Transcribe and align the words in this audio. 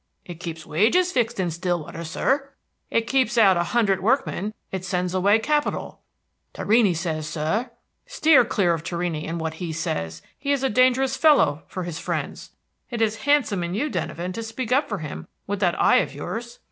"It 0.25 0.39
keeps 0.39 0.65
wages 0.65 1.11
fixed 1.11 1.39
in 1.39 1.51
Stillwater, 1.51 2.03
sir." 2.03 2.49
"It 2.89 3.05
keeps 3.05 3.37
out 3.37 3.55
a 3.55 3.65
hundred 3.65 4.01
workmen. 4.01 4.55
It 4.71 4.83
sends 4.83 5.13
away 5.13 5.37
capital." 5.37 6.01
"Torrini 6.55 6.95
says, 6.95 7.27
sir" 7.29 7.69
"Steer 8.07 8.43
clear 8.43 8.73
of 8.73 8.83
Torrini 8.83 9.27
and 9.27 9.39
what 9.39 9.61
he 9.61 9.71
says. 9.71 10.23
He's 10.39 10.63
a 10.63 10.71
dangerous 10.71 11.15
fellow 11.17 11.61
for 11.67 11.83
his 11.83 11.99
friends. 11.99 12.49
It 12.89 12.99
is 12.99 13.17
handsome 13.29 13.63
in 13.63 13.75
you, 13.75 13.91
Denyven, 13.91 14.33
to 14.33 14.41
speak 14.41 14.71
up 14.71 14.89
for 14.89 14.97
him 14.97 15.27
with 15.45 15.59
that 15.59 15.79
eye 15.79 15.97
of 15.97 16.15
yours." 16.15 16.57